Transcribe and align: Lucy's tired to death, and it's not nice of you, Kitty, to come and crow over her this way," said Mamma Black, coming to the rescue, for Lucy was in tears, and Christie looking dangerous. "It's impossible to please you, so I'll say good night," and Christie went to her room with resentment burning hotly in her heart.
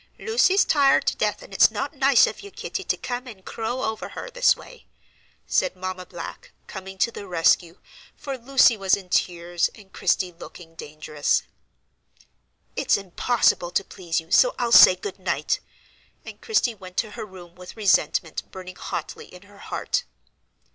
Lucy's 0.17 0.65
tired 0.65 1.05
to 1.05 1.15
death, 1.15 1.43
and 1.43 1.53
it's 1.53 1.69
not 1.69 1.93
nice 1.95 2.25
of 2.25 2.41
you, 2.41 2.49
Kitty, 2.49 2.83
to 2.83 2.97
come 2.97 3.27
and 3.27 3.45
crow 3.45 3.83
over 3.83 4.09
her 4.09 4.31
this 4.31 4.55
way," 4.57 4.87
said 5.45 5.75
Mamma 5.75 6.07
Black, 6.07 6.53
coming 6.65 6.97
to 6.97 7.11
the 7.11 7.27
rescue, 7.27 7.77
for 8.15 8.35
Lucy 8.35 8.75
was 8.75 8.95
in 8.95 9.09
tears, 9.09 9.69
and 9.75 9.93
Christie 9.93 10.31
looking 10.31 10.73
dangerous. 10.73 11.43
"It's 12.75 12.97
impossible 12.97 13.69
to 13.69 13.83
please 13.83 14.19
you, 14.19 14.31
so 14.31 14.55
I'll 14.57 14.71
say 14.71 14.95
good 14.95 15.19
night," 15.19 15.59
and 16.25 16.41
Christie 16.41 16.73
went 16.73 16.97
to 16.97 17.11
her 17.11 17.23
room 17.23 17.53
with 17.53 17.77
resentment 17.77 18.49
burning 18.49 18.77
hotly 18.77 19.27
in 19.31 19.43
her 19.43 19.59
heart. 19.59 20.05